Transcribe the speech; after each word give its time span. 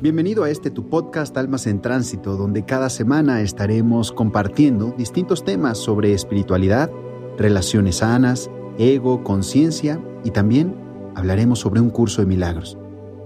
Bienvenido 0.00 0.44
a 0.44 0.50
este 0.50 0.70
tu 0.70 0.88
podcast 0.88 1.36
Almas 1.36 1.66
en 1.66 1.82
Tránsito, 1.82 2.36
donde 2.36 2.64
cada 2.64 2.88
semana 2.88 3.42
estaremos 3.42 4.12
compartiendo 4.12 4.94
distintos 4.96 5.44
temas 5.44 5.76
sobre 5.76 6.12
espiritualidad, 6.12 6.88
relaciones 7.36 7.96
sanas, 7.96 8.48
ego, 8.78 9.24
conciencia 9.24 10.00
y 10.22 10.30
también 10.30 10.76
hablaremos 11.16 11.58
sobre 11.58 11.80
un 11.80 11.90
curso 11.90 12.20
de 12.20 12.28
milagros. 12.28 12.78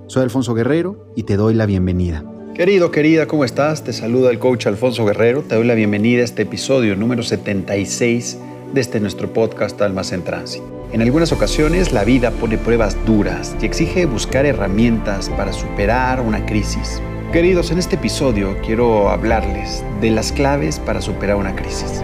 Soy 0.07 0.23
Alfonso 0.23 0.55
Guerrero 0.55 1.13
y 1.15 1.25
te 1.25 1.37
doy 1.37 1.53
la 1.53 1.67
bienvenida. 1.67 2.25
Querido, 2.55 2.91
querida, 2.91 3.27
¿cómo 3.27 3.45
estás? 3.45 3.85
Te 3.85 3.93
saluda 3.93 4.31
el 4.31 4.39
coach 4.39 4.67
Alfonso 4.67 5.05
Guerrero. 5.05 5.43
Te 5.43 5.57
doy 5.57 5.67
la 5.67 5.75
bienvenida 5.75 6.23
a 6.23 6.25
este 6.25 6.43
episodio 6.43 6.97
número 6.97 7.23
76 7.23 8.39
de 8.73 8.81
este 8.81 8.99
nuestro 8.99 9.31
podcast 9.35 9.79
Almas 9.83 10.13
en 10.13 10.25
Tránsito. 10.25 10.82
En 10.93 11.01
algunas 11.01 11.33
ocasiones 11.33 11.91
la 11.91 12.05
vida 12.05 12.31
pone 12.33 12.59
pruebas 12.59 13.03
duras 13.07 13.57
y 13.63 13.65
exige 13.65 14.05
buscar 14.05 14.45
herramientas 14.45 15.31
para 15.31 15.51
superar 15.51 16.21
una 16.21 16.45
crisis. 16.45 17.01
Queridos, 17.33 17.71
en 17.71 17.79
este 17.79 17.97
episodio 17.97 18.59
quiero 18.63 19.09
hablarles 19.09 19.83
de 20.03 20.11
las 20.11 20.33
claves 20.33 20.79
para 20.79 21.01
superar 21.01 21.37
una 21.37 21.57
crisis. 21.57 22.03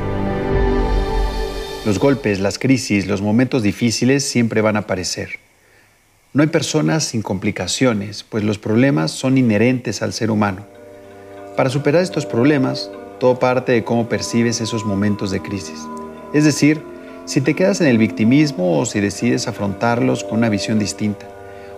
Los 1.84 1.98
golpes, 1.98 2.40
las 2.40 2.58
crisis, 2.58 3.06
los 3.06 3.20
momentos 3.20 3.62
difíciles 3.62 4.24
siempre 4.24 4.62
van 4.62 4.77
a 4.77 4.80
aparecer. 4.80 5.38
No 6.32 6.42
hay 6.42 6.48
personas 6.48 7.05
sin 7.05 7.20
complicaciones, 7.20 8.22
pues 8.22 8.42
los 8.42 8.58
problemas 8.58 9.10
son 9.10 9.36
inherentes 9.36 10.00
al 10.00 10.14
ser 10.14 10.30
humano. 10.30 10.64
Para 11.58 11.68
superar 11.68 12.00
estos 12.02 12.24
problemas, 12.24 12.91
todo 13.20 13.38
parte 13.38 13.72
de 13.72 13.84
cómo 13.84 14.08
percibes 14.08 14.62
esos 14.62 14.86
momentos 14.86 15.30
de 15.30 15.42
crisis. 15.42 15.78
Es 16.32 16.44
decir, 16.44 16.80
si 17.28 17.42
te 17.42 17.52
quedas 17.52 17.82
en 17.82 17.88
el 17.88 17.98
victimismo 17.98 18.78
o 18.78 18.87
si 18.87 19.00
decides 19.00 19.48
afrontarlos 19.48 20.24
con 20.24 20.38
una 20.38 20.48
visión 20.48 20.78
distinta, 20.78 21.27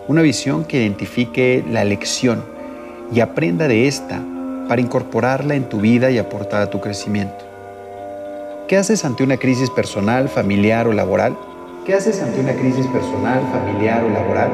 una 0.06 0.22
visión 0.22 0.64
que 0.64 0.80
identifique 0.80 1.64
la 1.68 1.82
lección 1.82 2.44
y 3.12 3.18
aprenda 3.18 3.66
de 3.66 3.88
esta 3.88 4.22
para 4.68 4.80
incorporarla 4.80 5.56
en 5.56 5.68
tu 5.68 5.80
vida 5.80 6.12
y 6.12 6.18
aportar 6.18 6.62
a 6.62 6.70
tu 6.70 6.80
crecimiento. 6.80 7.44
¿Qué 8.68 8.76
haces 8.76 9.04
ante 9.04 9.24
una 9.24 9.38
crisis 9.38 9.70
personal, 9.70 10.28
familiar 10.28 10.86
o 10.86 10.92
laboral? 10.92 11.36
¿Qué 11.84 11.94
haces 11.94 12.22
ante 12.22 12.38
una 12.38 12.52
crisis 12.52 12.86
personal, 12.86 13.42
familiar 13.50 14.04
o 14.04 14.08
laboral? 14.08 14.52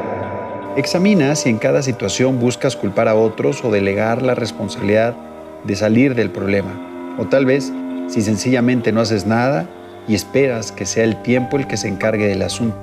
Examina 0.78 1.36
si 1.36 1.50
en 1.50 1.58
cada 1.58 1.82
situación 1.82 2.40
buscas 2.40 2.74
culpar 2.74 3.08
a 3.08 3.16
otros 3.16 3.62
o 3.62 3.70
delegar 3.70 4.22
la 4.22 4.34
responsabilidad 4.34 5.14
de 5.62 5.76
salir 5.76 6.14
del 6.14 6.30
problema. 6.30 6.72
O 7.18 7.26
tal 7.26 7.44
vez, 7.44 7.70
si 8.08 8.22
sencillamente 8.22 8.92
no 8.92 9.02
haces 9.02 9.26
nada 9.26 9.68
y 10.08 10.14
esperas 10.14 10.72
que 10.72 10.86
sea 10.86 11.04
el 11.04 11.20
tiempo 11.22 11.56
el 11.56 11.66
que 11.66 11.76
se 11.76 11.88
encargue 11.88 12.26
del 12.26 12.42
asunto. 12.42 12.76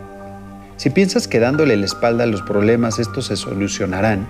Si 0.78 0.90
piensas 0.90 1.28
que 1.28 1.40
dándole 1.40 1.78
la 1.78 1.86
espalda 1.86 2.24
a 2.24 2.28
los 2.28 2.42
problemas 2.42 3.00
estos 3.00 3.28
se 3.28 3.38
solucionarán, 3.38 4.28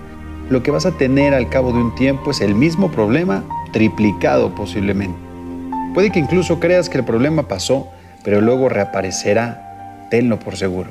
lo 0.50 0.62
que 0.62 0.70
vas 0.70 0.86
a 0.86 0.92
tener 0.92 1.32
al 1.32 1.48
cabo 1.48 1.72
de 1.72 1.78
un 1.78 1.94
tiempo 1.94 2.30
es 2.30 2.40
el 2.40 2.54
mismo 2.54 2.90
problema 2.90 3.42
triplicado 3.72 4.54
posiblemente. 4.54 5.18
Puede 5.94 6.10
que 6.10 6.18
incluso 6.18 6.60
creas 6.60 6.88
que 6.88 6.98
el 6.98 7.04
problema 7.04 7.48
pasó, 7.48 7.88
pero 8.22 8.40
luego 8.40 8.68
reaparecerá, 8.68 10.06
tenlo 10.10 10.38
por 10.38 10.56
seguro. 10.56 10.90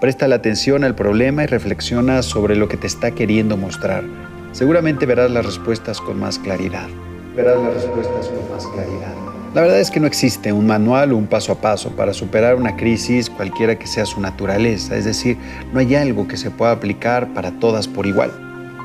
Presta 0.00 0.28
la 0.28 0.36
atención 0.36 0.84
al 0.84 0.94
problema 0.94 1.44
y 1.44 1.46
reflexiona 1.46 2.22
sobre 2.22 2.56
lo 2.56 2.68
que 2.68 2.76
te 2.76 2.86
está 2.86 3.12
queriendo 3.12 3.56
mostrar. 3.56 4.04
Seguramente 4.52 5.06
verás 5.06 5.30
las 5.30 5.46
respuestas 5.46 6.00
con 6.00 6.18
más 6.20 6.38
claridad. 6.38 6.88
Verás 7.34 7.60
las 7.62 7.74
respuestas 7.74 8.28
con 8.28 8.50
más 8.50 8.66
claridad. 8.66 9.31
La 9.54 9.60
verdad 9.60 9.80
es 9.80 9.90
que 9.90 10.00
no 10.00 10.06
existe 10.06 10.50
un 10.50 10.66
manual 10.66 11.12
o 11.12 11.16
un 11.18 11.26
paso 11.26 11.52
a 11.52 11.60
paso 11.60 11.90
para 11.90 12.14
superar 12.14 12.54
una 12.54 12.74
crisis 12.74 13.28
cualquiera 13.28 13.78
que 13.78 13.86
sea 13.86 14.06
su 14.06 14.18
naturaleza, 14.18 14.96
es 14.96 15.04
decir, 15.04 15.36
no 15.74 15.80
hay 15.80 15.94
algo 15.94 16.26
que 16.26 16.38
se 16.38 16.50
pueda 16.50 16.72
aplicar 16.72 17.34
para 17.34 17.60
todas 17.60 17.86
por 17.86 18.06
igual. 18.06 18.30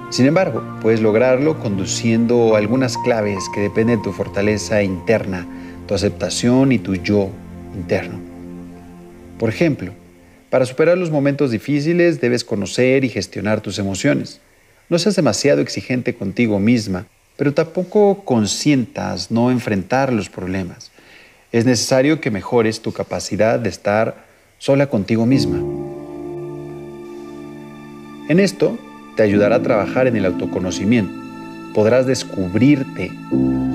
Sin 0.10 0.26
embargo, 0.26 0.62
puedes 0.82 1.00
lograrlo 1.00 1.58
conduciendo 1.58 2.58
algunas 2.58 2.98
claves 2.98 3.46
que 3.54 3.62
dependen 3.62 4.00
de 4.00 4.04
tu 4.04 4.12
fortaleza 4.12 4.84
interna, 4.84 5.48
tu 5.88 5.94
aceptación 5.94 6.74
y 6.74 6.80
tu 6.80 6.96
yo 6.96 7.30
interno. 7.74 8.20
Por 9.40 9.48
ejemplo, 9.48 9.94
para 10.50 10.66
superar 10.66 10.98
los 10.98 11.12
momentos 11.12 11.52
difíciles 11.52 12.20
debes 12.20 12.44
conocer 12.44 13.06
y 13.06 13.10
gestionar 13.10 13.62
tus 13.62 13.80
emociones. 13.80 14.42
No 14.90 15.00
seas 15.00 15.16
demasiado 15.16 15.62
exigente 15.62 16.14
contigo 16.14 16.60
misma 16.60 17.06
pero 17.38 17.54
tampoco 17.54 18.24
consientas 18.26 19.32
no 19.32 19.52
enfrentar 19.52 20.12
los 20.12 20.30
problemas. 20.30 20.92
Es 21.52 21.66
necesario 21.66 22.20
que 22.20 22.32
mejores 22.32 22.82
tu 22.82 22.92
capacidad 22.92 23.60
de 23.60 23.70
estar 23.70 24.26
sola 24.58 24.88
contigo 24.88 25.26
misma. 25.26 25.60
En 28.28 28.40
esto 28.40 28.78
te 29.16 29.24
ayudará 29.24 29.58
a 29.58 29.64
trabajar 29.64 30.08
en 30.08 30.18
el 30.18 30.26
autoconocimiento. 30.26 31.14
Podrás 31.74 32.08
descubrirte 32.08 33.12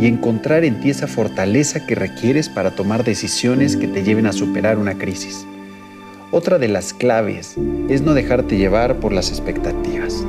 y 0.00 0.06
encontrar 0.06 0.64
en 0.64 0.80
ti 0.80 0.90
esa 0.90 1.06
fortaleza 1.06 1.86
que 1.86 1.94
requieres 1.94 2.48
para 2.48 2.74
tomar 2.74 3.04
decisiones 3.04 3.76
que 3.76 3.86
te 3.86 4.02
lleven 4.02 4.26
a 4.26 4.32
superar 4.32 4.76
una 4.76 4.98
crisis. 4.98 5.46
Otra 6.32 6.58
de 6.58 6.68
las 6.68 6.92
claves 6.92 7.56
es 7.88 8.02
no 8.02 8.14
dejarte 8.14 8.56
llevar 8.56 8.96
por 8.96 9.12
las 9.12 9.30
expectativas. 9.30 10.24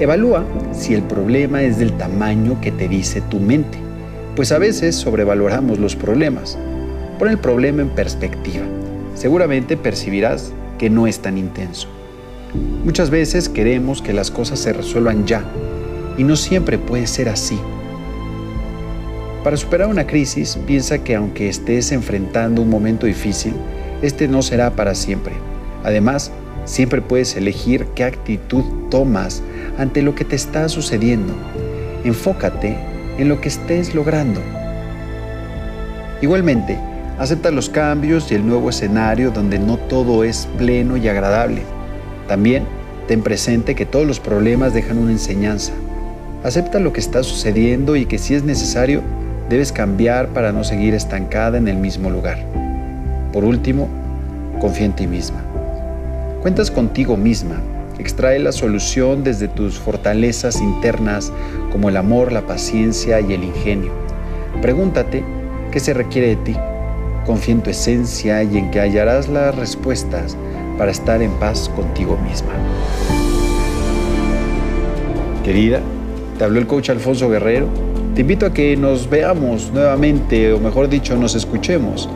Evalúa 0.00 0.46
si 0.72 0.94
el 0.94 1.02
problema 1.02 1.62
es 1.62 1.78
del 1.78 1.92
tamaño 1.92 2.58
que 2.62 2.72
te 2.72 2.88
dice 2.88 3.20
tu 3.20 3.38
mente, 3.38 3.76
pues 4.34 4.50
a 4.50 4.56
veces 4.56 4.96
sobrevaloramos 4.96 5.78
los 5.78 5.94
problemas. 5.94 6.56
Pon 7.18 7.28
el 7.28 7.36
problema 7.36 7.82
en 7.82 7.90
perspectiva. 7.90 8.64
Seguramente 9.14 9.76
percibirás 9.76 10.54
que 10.78 10.88
no 10.88 11.06
es 11.06 11.18
tan 11.18 11.36
intenso. 11.36 11.86
Muchas 12.82 13.10
veces 13.10 13.50
queremos 13.50 14.00
que 14.00 14.14
las 14.14 14.30
cosas 14.30 14.58
se 14.60 14.72
resuelvan 14.72 15.26
ya 15.26 15.44
y 16.16 16.24
no 16.24 16.34
siempre 16.34 16.78
puede 16.78 17.06
ser 17.06 17.28
así. 17.28 17.58
Para 19.44 19.58
superar 19.58 19.88
una 19.88 20.06
crisis, 20.06 20.58
piensa 20.66 21.04
que 21.04 21.14
aunque 21.14 21.50
estés 21.50 21.92
enfrentando 21.92 22.62
un 22.62 22.70
momento 22.70 23.04
difícil, 23.04 23.52
este 24.00 24.28
no 24.28 24.40
será 24.40 24.70
para 24.70 24.94
siempre. 24.94 25.34
Además, 25.84 26.32
siempre 26.64 27.02
puedes 27.02 27.36
elegir 27.36 27.86
qué 27.94 28.04
actitud 28.04 28.64
tomas 28.90 29.42
ante 29.78 30.02
lo 30.02 30.14
que 30.14 30.24
te 30.24 30.36
está 30.36 30.68
sucediendo. 30.68 31.32
Enfócate 32.04 32.76
en 33.18 33.28
lo 33.28 33.40
que 33.40 33.48
estés 33.48 33.94
logrando. 33.94 34.40
Igualmente, 36.22 36.78
acepta 37.18 37.50
los 37.50 37.68
cambios 37.68 38.30
y 38.30 38.34
el 38.34 38.46
nuevo 38.46 38.70
escenario 38.70 39.30
donde 39.30 39.58
no 39.58 39.76
todo 39.76 40.24
es 40.24 40.48
pleno 40.58 40.96
y 40.96 41.08
agradable. 41.08 41.62
También 42.28 42.64
ten 43.08 43.22
presente 43.22 43.74
que 43.74 43.86
todos 43.86 44.06
los 44.06 44.20
problemas 44.20 44.74
dejan 44.74 44.98
una 44.98 45.12
enseñanza. 45.12 45.72
Acepta 46.44 46.78
lo 46.78 46.92
que 46.92 47.00
está 47.00 47.22
sucediendo 47.22 47.96
y 47.96 48.06
que 48.06 48.18
si 48.18 48.34
es 48.34 48.44
necesario, 48.44 49.02
debes 49.48 49.72
cambiar 49.72 50.28
para 50.28 50.52
no 50.52 50.64
seguir 50.64 50.94
estancada 50.94 51.58
en 51.58 51.68
el 51.68 51.76
mismo 51.76 52.08
lugar. 52.08 52.38
Por 53.32 53.44
último, 53.44 53.88
confía 54.60 54.86
en 54.86 54.92
ti 54.92 55.06
misma. 55.06 55.49
Cuentas 56.42 56.70
contigo 56.70 57.16
misma 57.16 57.60
Extrae 58.00 58.38
la 58.38 58.52
solución 58.52 59.24
desde 59.24 59.46
tus 59.46 59.78
fortalezas 59.78 60.62
internas 60.62 61.30
como 61.70 61.90
el 61.90 61.98
amor, 61.98 62.32
la 62.32 62.46
paciencia 62.46 63.20
y 63.20 63.34
el 63.34 63.44
ingenio. 63.44 63.92
Pregúntate 64.62 65.22
qué 65.70 65.80
se 65.80 65.92
requiere 65.92 66.28
de 66.28 66.36
ti. 66.36 66.56
Confía 67.26 67.56
en 67.56 67.60
tu 67.60 67.68
esencia 67.68 68.42
y 68.42 68.56
en 68.56 68.70
que 68.70 68.80
hallarás 68.80 69.28
las 69.28 69.54
respuestas 69.54 70.34
para 70.78 70.90
estar 70.90 71.20
en 71.20 71.30
paz 71.32 71.68
contigo 71.76 72.16
misma. 72.16 72.52
Querida, 75.44 75.80
te 76.38 76.44
habló 76.44 76.58
el 76.58 76.66
coach 76.66 76.88
Alfonso 76.88 77.28
Guerrero. 77.28 77.66
Te 78.14 78.22
invito 78.22 78.46
a 78.46 78.54
que 78.54 78.78
nos 78.78 79.10
veamos 79.10 79.70
nuevamente, 79.74 80.54
o 80.54 80.58
mejor 80.58 80.88
dicho, 80.88 81.14
nos 81.16 81.34
escuchemos 81.34 82.08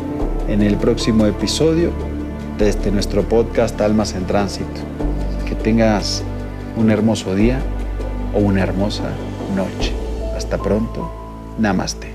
en 0.49 0.63
el 0.63 0.79
próximo 0.79 1.27
episodio 1.27 1.91
de 2.59 2.69
este 2.69 2.91
nuestro 2.91 3.23
podcast 3.23 3.81
Almas 3.81 4.15
en 4.15 4.27
Tránsito 4.27 4.81
tengas 5.65 6.23
un 6.77 6.91
hermoso 6.91 7.35
día 7.35 7.59
o 8.35 8.39
una 8.39 8.63
hermosa 8.63 9.11
noche. 9.57 9.93
Hasta 10.37 10.59
pronto. 10.59 11.11
Namaste. 11.59 12.14